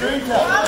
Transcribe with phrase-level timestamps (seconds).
[0.00, 0.67] Næste